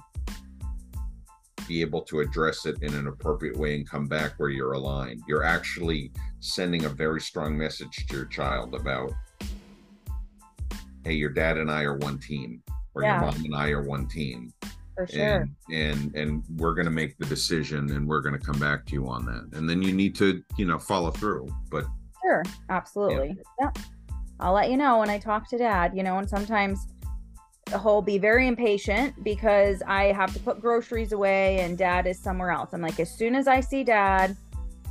[1.68, 5.22] be able to address it in an appropriate way and come back where you're aligned.
[5.27, 9.12] You're actually sending a very strong message to your child about,
[11.05, 12.62] hey, your dad and I are one team,
[12.95, 13.21] or Yeah.
[13.21, 14.53] your mom and I are one team
[14.97, 15.40] for sure.
[15.40, 18.87] and and and we're going to make the decision and we're going to come back
[18.87, 21.85] to you on that and then you need to you know follow through but
[22.23, 23.37] Sure, absolutely.
[23.61, 23.71] Yeah.
[24.40, 26.87] I'll let you know when I talk to dad, you know, and sometimes
[27.83, 32.51] he'll be very impatient because I have to put groceries away and dad is somewhere
[32.51, 32.73] else.
[32.73, 34.37] I'm like, as soon as I see dad,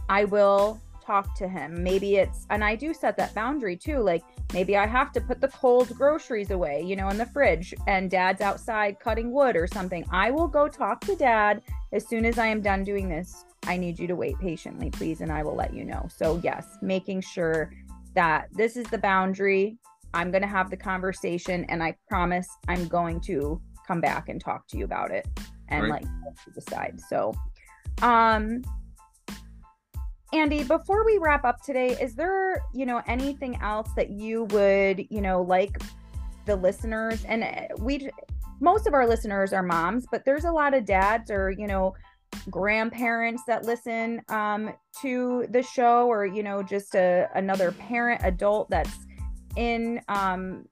[0.09, 1.83] I will talk to him.
[1.83, 3.99] Maybe it's, and I do set that boundary too.
[3.99, 7.73] Like maybe I have to put the cold groceries away, you know, in the fridge
[7.87, 10.05] and dad's outside cutting wood or something.
[10.11, 11.61] I will go talk to dad
[11.91, 13.45] as soon as I am done doing this.
[13.65, 16.07] I need you to wait patiently, please, and I will let you know.
[16.13, 17.71] So, yes, making sure
[18.13, 19.77] that this is the boundary.
[20.13, 24.39] I'm going to have the conversation, and I promise I'm going to come back and
[24.39, 25.27] talk to you about it
[25.69, 26.03] and Right.
[26.03, 26.05] like
[26.53, 26.99] decide.
[27.09, 27.33] So,
[28.01, 28.63] um,
[30.33, 35.05] Andy, before we wrap up today, is there, you know, anything else that you would,
[35.11, 35.79] you know, like
[36.45, 38.09] the listeners and uh, we
[38.59, 41.93] most of our listeners are moms, but there's a lot of dads or, you know,
[42.49, 48.71] grandparents that listen um to the show or, you know, just a another parent adult
[48.71, 49.05] that's
[49.55, 50.65] in um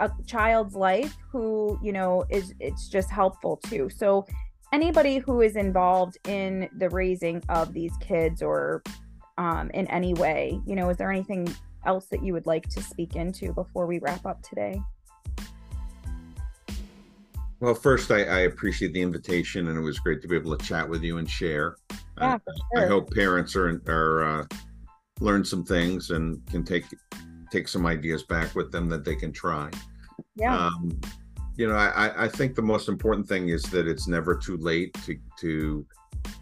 [0.00, 3.88] a child's life who, you know, is it's just helpful too.
[3.88, 4.26] So
[4.72, 8.82] anybody who is involved in the raising of these kids or
[9.38, 11.48] um, in any way you know is there anything
[11.86, 14.80] else that you would like to speak into before we wrap up today?
[17.60, 20.64] Well first i, I appreciate the invitation and it was great to be able to
[20.64, 21.76] chat with you and share.
[22.18, 24.44] Yeah, I, for I hope parents are are uh,
[25.20, 26.84] learn some things and can take
[27.50, 29.70] take some ideas back with them that they can try.
[30.36, 30.66] Yeah.
[30.66, 30.98] Um,
[31.60, 34.94] you know I, I- think the most important thing is that it's never too late
[35.04, 35.86] to to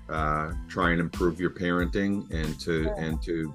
[0.09, 2.95] uh, try and improve your parenting and to Sure.
[3.05, 3.55] and to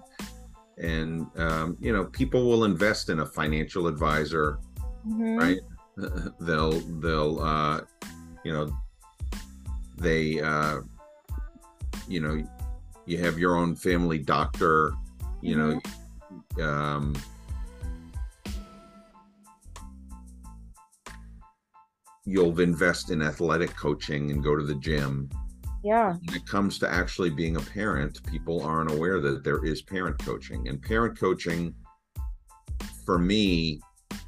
[0.78, 4.60] and um, you know people will invest in a financial advisor
[5.08, 5.38] Mhm.
[5.43, 5.62] right
[6.47, 7.80] they'll they'll uh
[8.43, 8.65] you know
[9.97, 10.78] they uh
[12.10, 12.36] you know
[13.06, 14.91] you have your own family doctor
[15.41, 15.71] you know
[16.69, 17.15] um
[22.25, 25.29] you'll invest in athletic coaching and go to the gym
[25.83, 29.81] yeah when it comes to actually being a parent, people aren't aware that there is
[29.81, 30.67] parent coaching.
[30.67, 31.75] And parent coaching,
[33.05, 33.81] for me,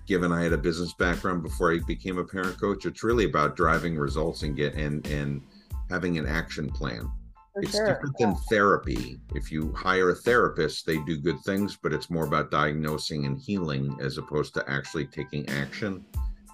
[0.05, 3.55] given I had a business background before I became a parent coach, it's really about
[3.55, 5.41] driving results and get and and
[5.89, 7.09] having an action plan.
[7.53, 9.19] for it's sure different than therapy.
[9.33, 13.39] If you hire a therapist, they do good things, but it's more about diagnosing and
[13.39, 16.05] healing as opposed to actually taking action.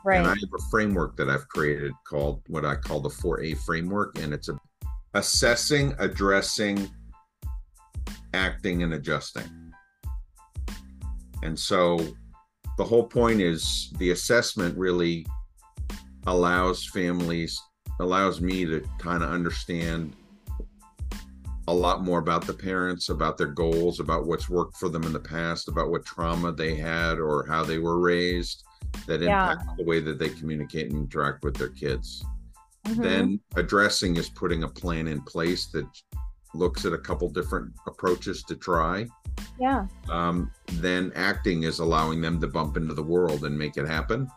[0.03, 3.57] Right And I have a framework that I've created called what I call the 4A
[3.59, 4.17] framework.
[4.19, 4.57] And it's a,
[5.13, 6.89] assessing, addressing,
[8.33, 9.49] acting, and adjusting.
[11.43, 11.97] And so
[12.77, 15.25] the whole point is the assessment really
[16.27, 17.59] allows families,
[17.99, 20.15] allows me to kind of understand
[21.67, 25.13] a lot more about the parents, about their goals, about what's worked for them in
[25.13, 28.63] the past, about what trauma they had or how they were raised
[29.07, 29.51] that Yeah.
[29.53, 32.23] impact the way that they communicate and interact with their kids.
[32.85, 33.01] Mhm.
[33.03, 35.85] Then addressing is putting a plan in place that
[36.53, 39.07] looks at a couple different approaches to try.
[39.59, 43.87] yeah Um, then acting is allowing them to bump into the world and make it
[43.87, 44.29] happen.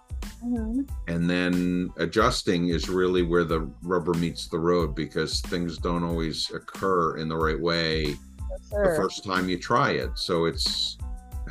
[0.43, 0.89] Mhm.
[1.09, 6.51] And then adjusting is really where the rubber meets the road because things don't always
[6.51, 8.15] occur in the right way
[8.71, 10.11] for the first time you try it.
[10.15, 10.97] So it's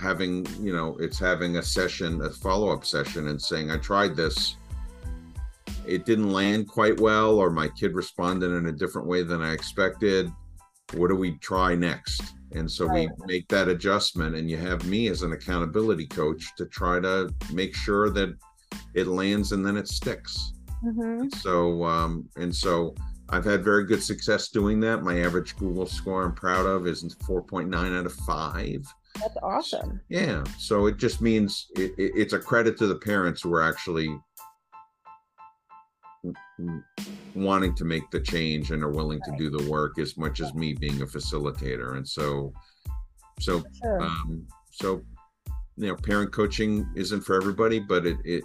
[0.04, 4.16] having, you know, it's having a session, a follow up session, and saying, I tried
[4.16, 4.58] this.
[5.88, 9.54] It didn't land quite well, or my kid responded in a different way than I
[9.54, 10.30] expected.
[10.94, 12.22] What do we try next?
[12.52, 13.10] And so Right.
[13.18, 17.34] we make that adjustment, and you have me as an accountability coach to try to
[17.52, 18.36] make sure that
[18.94, 20.54] it lands and then it sticks.
[20.84, 21.34] Mhm.
[21.36, 22.94] So, um, and so
[23.34, 25.02] I've had very good success doing that.
[25.02, 28.94] My average Google score I'm proud of is 4.9 out of 5.
[29.16, 30.44] that's awesome Yeah.
[30.60, 34.16] So it just means it, it, it's a credit to the parents who are actually
[37.34, 40.54] wanting to make the change and are willing to do the work as much as
[40.54, 41.98] me being a facilitator.
[41.98, 42.54] And so,
[43.40, 45.02] so, sure um, so,
[45.76, 48.44] you know, parent coaching isn't for everybody, but it, it,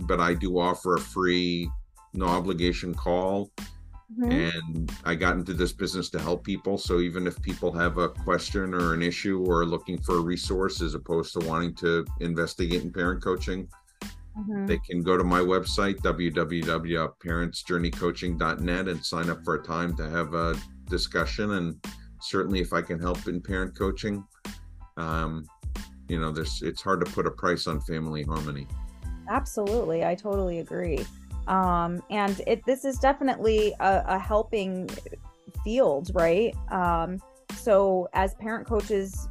[0.00, 1.70] but I do offer a free,
[2.12, 3.50] no obligation call
[4.16, 4.32] Mm-hmm.
[4.32, 6.78] And I got into this business to help people.
[6.78, 10.80] So even if people have a question or an issue or looking for a resource
[10.80, 13.68] as opposed to wanting to investigate in parent coaching,
[14.02, 14.64] mm-hmm.
[14.64, 20.32] they can go to my website, www.parentsjourneycoaching.net, and sign up for a time to have
[20.32, 20.56] a
[20.88, 21.50] discussion.
[21.52, 21.76] And
[22.22, 24.24] certainly, if I can help in parent coaching,
[24.96, 25.44] um,
[26.08, 28.66] you know, there's it's hard to put a price on family harmony.
[29.28, 30.06] Absolutely.
[30.06, 31.04] I totally agree
[31.48, 34.88] um, and it this is definitely a, a helping
[35.64, 36.54] field right?
[36.70, 37.20] Um,
[37.56, 39.28] so as parent coaches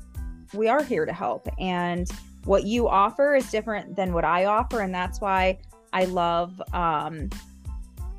[0.53, 1.47] we are here to help.
[1.59, 2.09] And
[2.45, 4.81] what you offer is different than what i offer.
[4.81, 5.59] And that's why
[5.93, 7.29] i love um,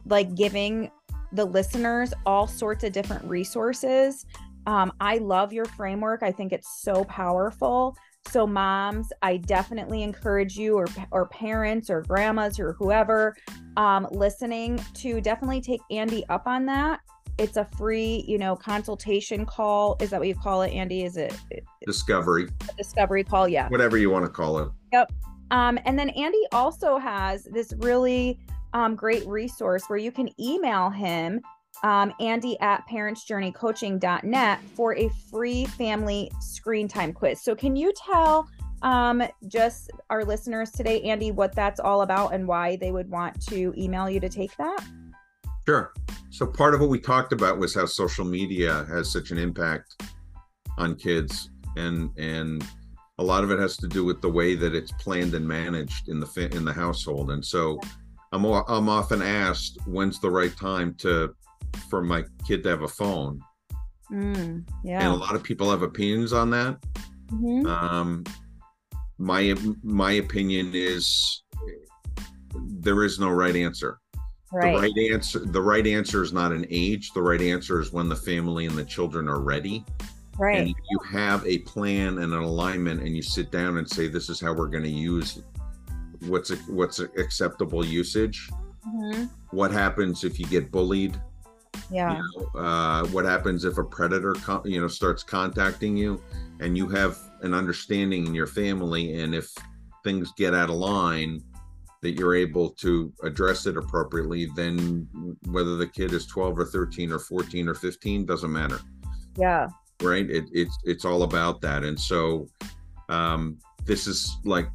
[0.07, 0.91] like giving
[1.33, 4.27] the listeners all sorts of different resources.
[4.67, 6.23] Um, i love your framework.
[6.23, 7.97] I think it's so powerful
[8.29, 13.37] so moms, I definitely encourage you or or parents or grandmas or whoever
[13.77, 17.01] um, listening to definitely take Andy up on that.
[17.39, 19.97] It's a free, you know, consultation call.
[20.01, 21.05] Is that what you call it, Andy?
[21.05, 21.35] Is it
[21.87, 22.49] discovery?
[22.77, 23.69] discovery call, yeah.
[23.69, 24.69] Whatever you want to call it.
[24.93, 25.13] Yep.
[25.51, 28.41] Um, and then Andy also has this really
[28.75, 31.41] um, great resource where you can email him
[31.83, 37.43] um, Andy at parentsjourneycoaching.net for a free family screen time quiz.
[37.43, 38.49] So, can you tell
[38.83, 43.41] um, just our listeners today, Andy, what that's all about and why they would want
[43.49, 44.85] to email you to take that?
[45.67, 45.93] Sure.
[46.31, 50.03] So, part of what we talked about was how social media has such an impact
[50.77, 52.65] on kids, and and
[53.19, 56.09] a lot of it has to do with the way that it's planned and managed
[56.09, 57.31] in the in the household.
[57.31, 57.81] And so,
[58.33, 61.35] I'm I'm often asked when's the right time to
[61.89, 63.41] for my kid to have a phone.
[64.11, 65.01] Mm, yeah.
[65.03, 66.79] And a lot of people have opinions on that.
[67.33, 67.67] Mm-hmm.
[67.67, 68.25] Um,
[69.19, 71.43] my my opinion is
[72.55, 73.99] there is no right answer.
[74.51, 74.75] Right.
[74.75, 77.13] The right answer the right answer is not an age.
[77.13, 79.85] The right answer is when the family and the children are ready.
[80.39, 80.59] Right.
[80.59, 84.31] And you have a plan and an alignment and you sit down and say this
[84.31, 85.43] is how we're going to use
[86.21, 88.49] what's a, what's acceptable usage.
[88.87, 89.25] Mm-hmm.
[89.51, 91.21] What happens if you get bullied?
[91.91, 92.17] Yeah.
[92.17, 94.35] you know, uh, what happens if a predator
[94.65, 96.23] you know starts contacting you
[96.61, 99.53] and you have an understanding in your family and if
[100.05, 101.43] things get out of line
[102.01, 105.09] that you're able to address it appropriately then
[105.47, 108.81] whether the kid is 12 or 13 or 14 or 15 doesn't matter.
[109.37, 109.69] Yeah.
[110.03, 110.29] Right?
[110.31, 111.83] It, it's it's all about that.
[111.83, 112.49] And so
[113.09, 114.69] um, this is like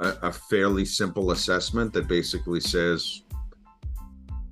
[0.00, 3.22] a, a fairly simple assessment that basically says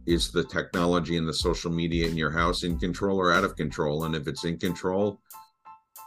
[0.08, 3.56] is the technology and the social media in your house in control or out of
[3.56, 4.04] control?
[4.04, 5.20] And if it's in control,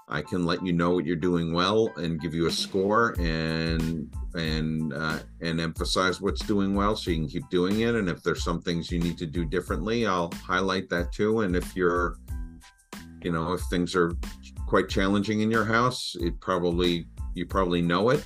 [0.09, 4.13] I can let you know what you're doing well and give you a score and
[4.33, 7.95] and uh, and emphasize what's doing well so you can keep doing it.
[7.95, 11.41] And if there's some things you need to do differently, I'll highlight that too.
[11.41, 12.17] And if you're,
[13.21, 14.11] you know, if things are
[14.67, 18.25] quite challenging in your house, it probably you probably know it,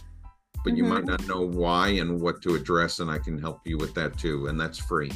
[0.63, 0.77] but mm-hmm.
[0.77, 2.99] you might not know why and what to address.
[2.99, 4.47] And I can help you with that too.
[4.47, 5.11] And that's free.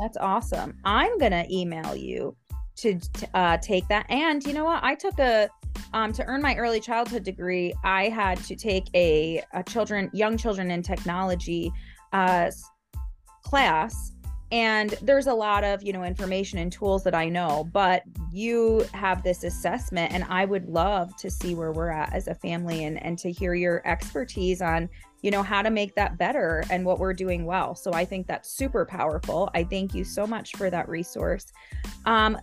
[0.00, 0.76] That's awesome.
[0.84, 2.36] I'm gonna email you
[2.76, 3.00] to
[3.34, 4.06] uh, take that.
[4.08, 4.82] And you know what?
[4.82, 5.48] I took a
[5.92, 7.74] um, to earn my early childhood degree.
[7.84, 11.72] I had to take a, a children, young children in technology
[12.12, 12.50] uh,
[13.44, 14.12] class
[14.50, 18.84] and there's a lot of you know information and tools that i know but you
[18.92, 22.84] have this assessment and i would love to see where we're at as a family
[22.84, 24.88] and and to hear your expertise on
[25.22, 27.74] you know how to make that better and what we're doing well.
[27.74, 29.50] So i think that's super powerful.
[29.54, 31.46] I thank you so much for that resource.
[32.04, 32.38] Um,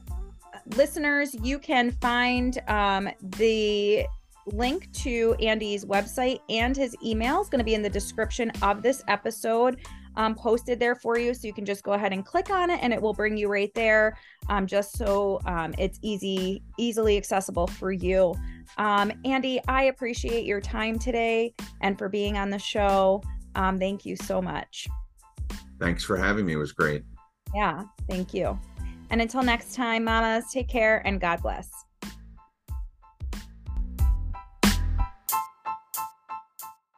[0.76, 4.06] listeners you can find um, the
[4.48, 8.84] link to andy's website and his email is going to be in the description of
[8.84, 9.80] this episode
[10.18, 11.34] um, posted there for you.
[11.34, 13.48] So you can just go ahead and click on it and it will bring you
[13.48, 14.18] right there
[14.50, 18.36] um, just so um, it's easy, easily accessible for you.
[18.78, 23.22] Um, Andy, I appreciate your time today and for being on the show.
[23.56, 24.88] Um, thank you so much.
[25.80, 26.54] Thanks for having me.
[26.54, 27.04] It was great.
[27.54, 28.60] Yeah, thank you.
[29.10, 31.85] And until next time, mamas, take care and God bless.